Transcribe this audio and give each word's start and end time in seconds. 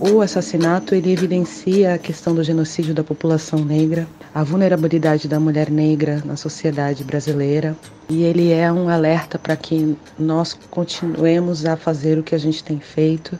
O 0.00 0.20
assassinato 0.20 0.94
ele 0.94 1.12
evidencia 1.12 1.94
a 1.94 1.98
questão 1.98 2.34
do 2.34 2.42
genocídio 2.42 2.94
da 2.94 3.04
população 3.04 3.64
negra, 3.64 4.06
a 4.34 4.42
vulnerabilidade 4.42 5.28
da 5.28 5.40
mulher 5.40 5.70
negra 5.70 6.22
na 6.24 6.36
sociedade 6.36 7.04
brasileira, 7.04 7.76
e 8.08 8.22
ele 8.22 8.52
é 8.52 8.72
um 8.72 8.88
alerta 8.88 9.38
para 9.38 9.56
que 9.56 9.96
nós 10.18 10.56
continuemos 10.70 11.66
a 11.66 11.76
fazer 11.76 12.18
o 12.18 12.22
que 12.22 12.34
a 12.34 12.38
gente 12.38 12.64
tem 12.64 12.80
feito, 12.80 13.36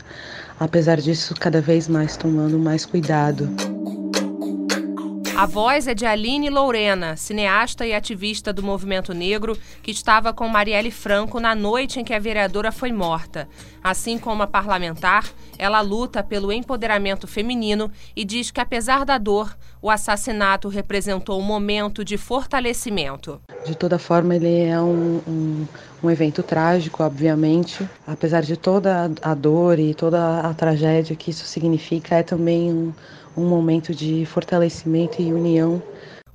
apesar 0.58 1.00
disso 1.00 1.34
cada 1.38 1.60
vez 1.60 1.88
mais 1.88 2.16
tomando 2.16 2.58
mais 2.58 2.84
cuidado. 2.84 3.77
A 5.38 5.46
voz 5.46 5.86
é 5.86 5.94
de 5.94 6.04
Aline 6.04 6.50
Lourena, 6.50 7.16
cineasta 7.16 7.86
e 7.86 7.94
ativista 7.94 8.52
do 8.52 8.60
movimento 8.60 9.14
negro, 9.14 9.56
que 9.84 9.92
estava 9.92 10.32
com 10.32 10.48
Marielle 10.48 10.90
Franco 10.90 11.38
na 11.38 11.54
noite 11.54 12.00
em 12.00 12.04
que 12.04 12.12
a 12.12 12.18
vereadora 12.18 12.72
foi 12.72 12.90
morta. 12.90 13.48
Assim 13.80 14.18
como 14.18 14.42
a 14.42 14.48
parlamentar, 14.48 15.30
ela 15.56 15.80
luta 15.80 16.24
pelo 16.24 16.50
empoderamento 16.50 17.28
feminino 17.28 17.88
e 18.16 18.24
diz 18.24 18.50
que, 18.50 18.60
apesar 18.60 19.04
da 19.04 19.16
dor, 19.16 19.56
o 19.80 19.88
assassinato 19.88 20.66
representou 20.66 21.38
um 21.38 21.44
momento 21.44 22.04
de 22.04 22.16
fortalecimento. 22.16 23.40
De 23.64 23.76
toda 23.76 23.96
forma, 23.96 24.34
ele 24.34 24.64
é 24.64 24.80
um, 24.80 25.20
um, 25.24 25.66
um 26.02 26.10
evento 26.10 26.42
trágico, 26.42 27.04
obviamente. 27.04 27.88
Apesar 28.04 28.42
de 28.42 28.56
toda 28.56 29.08
a 29.22 29.34
dor 29.34 29.78
e 29.78 29.94
toda 29.94 30.40
a 30.40 30.52
tragédia 30.52 31.14
que 31.14 31.30
isso 31.30 31.46
significa, 31.46 32.16
é 32.16 32.24
também 32.24 32.72
um 32.72 32.92
um 33.38 33.46
momento 33.46 33.94
de 33.94 34.26
fortalecimento 34.26 35.22
e 35.22 35.27
união. 35.32 35.82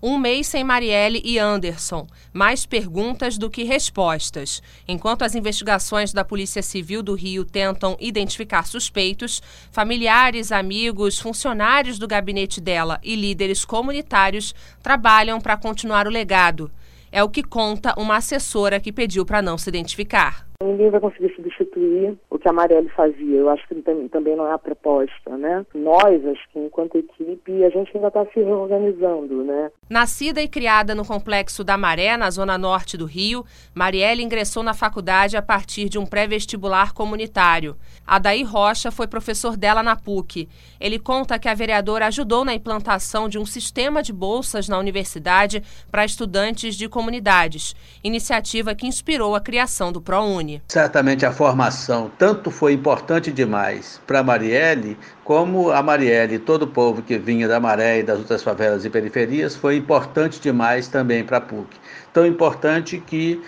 Um 0.06 0.18
mês 0.18 0.48
sem 0.48 0.66
Marielle 0.66 1.22
e 1.24 1.40
Anderson. 1.40 2.06
Mais 2.34 2.66
perguntas 2.66 3.38
do 3.38 3.50
que 3.50 3.64
respostas. 3.64 4.62
Enquanto 4.86 5.22
as 5.22 5.34
investigações 5.34 6.12
da 6.12 6.26
Polícia 6.26 6.62
Civil 6.62 7.02
do 7.02 7.14
Rio 7.14 7.46
tentam 7.46 7.96
identificar 8.02 8.68
suspeitos, 8.68 9.42
familiares, 9.72 10.52
amigos, 10.52 11.20
funcionários 11.20 11.98
do 11.98 12.06
gabinete 12.06 12.60
dela 12.60 13.00
e 13.02 13.16
líderes 13.16 13.64
comunitários 13.64 14.54
trabalham 14.82 15.40
para 15.40 15.56
continuar 15.56 16.06
o 16.06 16.12
legado. 16.12 16.70
É 17.10 17.24
o 17.24 17.30
que 17.30 17.42
conta 17.42 17.94
uma 17.98 18.18
assessora 18.18 18.82
que 18.82 18.92
pediu 18.92 19.26
para 19.26 19.42
não 19.42 19.58
se 19.58 19.70
identificar. 19.70 20.46
Ninguém 20.64 20.90
vai 20.90 21.02
conseguir 21.02 21.36
substituir 21.36 22.18
o 22.30 22.40
que 22.40 22.48
a 22.48 22.54
Marielle 22.54 22.90
fazia. 22.90 23.38
Eu 23.38 23.50
acho 23.50 23.68
que 23.68 23.76
também 24.10 24.36
não 24.36 24.48
é 24.48 24.54
a 24.54 24.58
proposta, 24.58 25.38
né? 25.38 25.66
Nós, 25.76 26.26
acho 26.26 26.50
que 26.52 26.60
enquanto 26.60 26.98
equipe, 26.98 27.66
a 27.66 27.70
gente 27.70 27.92
ainda 27.94 28.08
está 28.08 28.26
se 28.28 28.40
reorganizando, 28.40 29.44
né? 29.44 29.70
Nascida 29.90 30.42
e 30.42 30.48
criada 30.48 30.96
no 30.96 31.06
Complexo 31.06 31.64
da 31.64 31.78
Maré, 31.78 32.16
na 32.16 32.32
zona 32.32 32.58
norte 32.58 32.96
do 32.96 33.06
Rio, 33.06 33.44
Marielle 33.76 34.24
ingressou 34.24 34.64
na 34.64 34.74
faculdade 34.74 35.36
a 35.36 35.42
partir 35.42 35.90
de 35.90 36.00
um 36.00 36.06
pré-vestibular 36.06 36.94
comunitário. 36.94 37.76
Adair 38.08 38.50
Rocha 38.50 38.90
foi 38.90 39.06
professor 39.06 39.58
dela 39.58 39.84
na 39.84 39.96
PUC. 39.96 40.48
Ele 40.80 40.98
conta 40.98 41.38
que 41.38 41.50
a 41.50 41.54
vereadora 41.54 42.08
ajudou 42.08 42.46
na 42.46 42.54
implantação 42.54 43.28
de 43.28 43.38
um 43.38 43.46
sistema 43.46 44.02
de 44.02 44.14
bolsas 44.14 44.70
na 44.70 44.78
universidade 44.78 45.62
para 45.92 46.06
estudantes 46.06 46.76
de 46.76 46.88
comunidades, 46.88 47.76
iniciativa 48.04 48.74
que 48.74 48.88
inspirou 48.88 49.36
a 49.36 49.42
criação 49.42 49.92
do 49.92 50.02
ProUni. 50.02 50.53
Certamente 50.68 51.26
a 51.26 51.32
formação 51.32 52.12
tanto 52.18 52.52
foi 52.52 52.74
importante 52.74 53.32
demais 53.32 54.02
para 54.06 54.24
Marielle, 54.24 54.98
como 55.24 55.72
a 55.72 55.82
Marielle 55.82 56.36
e 56.36 56.40
todo 56.40 56.64
o 56.64 56.68
povo 56.68 57.02
que 57.02 57.18
vinha 57.18 57.48
da 57.48 57.60
Maré 57.60 58.00
e 58.00 58.04
das 58.04 58.20
outras 58.20 58.44
favelas 58.44 58.86
e 58.86 58.90
periferias 58.90 59.56
foi 59.56 59.78
importante 59.78 60.40
demais 60.40 60.88
também 60.88 61.24
para 61.24 61.38
a 61.38 61.42
PUC. 61.42 61.78
Tão 62.12 62.26
importante 62.26 63.00
que 63.00 63.42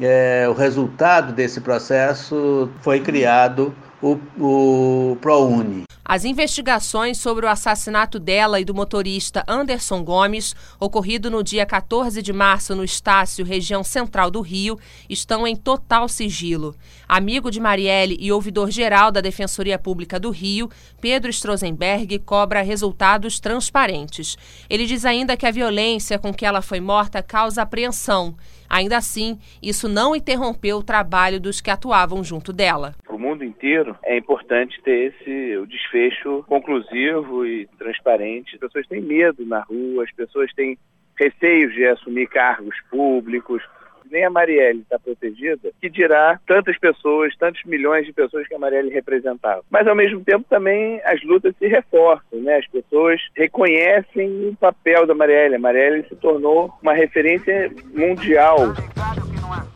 é, 0.00 0.46
o 0.48 0.52
resultado 0.52 1.32
desse 1.32 1.60
processo 1.60 2.70
foi 2.80 3.00
criado 3.00 3.74
o, 4.00 4.18
o 4.38 5.16
ProUni. 5.20 5.84
As 6.04 6.24
investigações 6.24 7.18
sobre 7.18 7.46
o 7.46 7.48
assassinato 7.48 8.18
dela 8.18 8.60
e 8.60 8.64
do 8.64 8.74
motorista 8.74 9.44
Anderson 9.46 10.02
Gomes, 10.02 10.54
ocorrido 10.80 11.30
no 11.30 11.44
dia 11.44 11.64
14 11.64 12.20
de 12.20 12.32
março 12.32 12.74
no 12.74 12.82
Estácio, 12.82 13.44
região 13.44 13.84
central 13.84 14.28
do 14.28 14.40
Rio, 14.40 14.76
estão 15.08 15.46
em 15.46 15.54
total 15.54 16.08
sigilo. 16.08 16.74
Amigo 17.08 17.52
de 17.52 17.60
Marielle 17.60 18.16
e 18.18 18.32
ouvidor 18.32 18.68
geral 18.70 19.12
da 19.12 19.20
Defensoria 19.20 19.78
Pública 19.78 20.18
do 20.18 20.30
Rio, 20.30 20.68
Pedro 21.00 21.30
Strozenberg 21.30 22.18
cobra 22.18 22.62
resultados 22.62 23.38
transparentes. 23.38 24.36
Ele 24.68 24.86
diz 24.86 25.04
ainda 25.04 25.36
que 25.36 25.46
a 25.46 25.52
violência 25.52 26.18
com 26.18 26.34
que 26.34 26.44
ela 26.44 26.60
foi 26.60 26.80
morta 26.80 27.22
causa 27.22 27.62
apreensão. 27.62 28.34
Ainda 28.68 28.96
assim, 28.96 29.38
isso 29.62 29.86
não 29.86 30.16
interrompeu 30.16 30.78
o 30.78 30.82
trabalho 30.82 31.38
dos 31.38 31.60
que 31.60 31.70
atuavam 31.70 32.24
junto 32.24 32.52
dela 32.52 32.96
mundo 33.32 33.44
inteiro, 33.44 33.96
é 34.04 34.16
importante 34.16 34.80
ter 34.82 35.12
esse 35.12 35.56
o 35.56 35.66
desfecho 35.66 36.44
conclusivo 36.46 37.46
e 37.46 37.66
transparente. 37.78 38.54
As 38.54 38.60
pessoas 38.60 38.86
têm 38.86 39.00
medo 39.00 39.44
na 39.44 39.60
rua, 39.60 40.04
as 40.04 40.12
pessoas 40.12 40.52
têm 40.54 40.78
receios 41.18 41.72
de 41.74 41.86
assumir 41.86 42.26
cargos 42.28 42.76
públicos. 42.90 43.62
Nem 44.10 44.24
a 44.26 44.30
Marielle 44.30 44.80
está 44.80 44.98
protegida, 44.98 45.70
que 45.80 45.88
dirá 45.88 46.38
tantas 46.46 46.78
pessoas, 46.78 47.34
tantos 47.38 47.64
milhões 47.64 48.04
de 48.04 48.12
pessoas 48.12 48.46
que 48.46 48.54
a 48.54 48.58
Marielle 48.58 48.90
representava. 48.90 49.62
Mas, 49.70 49.86
ao 49.86 49.94
mesmo 49.94 50.22
tempo, 50.22 50.44
também 50.50 51.00
as 51.04 51.22
lutas 51.22 51.54
se 51.58 51.66
reforçam, 51.66 52.40
né? 52.40 52.58
As 52.58 52.66
pessoas 52.66 53.22
reconhecem 53.34 54.50
o 54.50 54.56
papel 54.56 55.06
da 55.06 55.14
Marielle. 55.14 55.54
A 55.54 55.58
Marielle 55.58 56.04
se 56.08 56.16
tornou 56.16 56.70
uma 56.82 56.92
referência 56.92 57.72
mundial. 57.94 58.74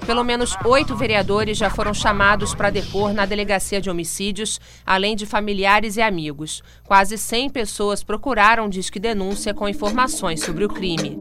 Pelo 0.07 0.23
menos 0.23 0.57
oito 0.65 0.95
vereadores 0.95 1.59
já 1.59 1.69
foram 1.69 1.93
chamados 1.93 2.55
para 2.55 2.71
depor 2.71 3.13
na 3.13 3.27
delegacia 3.27 3.81
de 3.81 3.91
homicídios, 3.91 4.61
além 4.85 5.17
de 5.17 5.27
familiares 5.27 5.97
e 5.97 6.03
amigos. 6.03 6.63
Quase 6.85 7.19
100 7.19 7.51
pessoas 7.51 8.05
procuraram 8.05 8.69
disque 8.69 8.99
denúncia 8.99 9.53
com 9.53 9.69
informações 9.69 10.43
sobre 10.43 10.65
o 10.65 10.69
crime. 10.69 11.19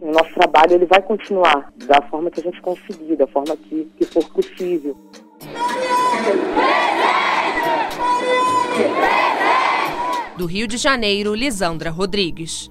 O 0.00 0.12
nosso 0.12 0.34
trabalho 0.34 0.74
ele 0.74 0.86
vai 0.86 1.00
continuar 1.02 1.72
da 1.86 2.02
forma 2.08 2.30
que 2.30 2.40
a 2.40 2.42
gente 2.42 2.60
conseguir, 2.60 3.16
da 3.16 3.26
forma 3.26 3.56
que, 3.56 3.90
que 3.96 4.04
for 4.04 4.24
possível. 4.30 4.96
Do 10.36 10.46
Rio 10.46 10.66
de 10.66 10.76
Janeiro, 10.76 11.34
Lisandra 11.34 11.90
Rodrigues. 11.90 12.70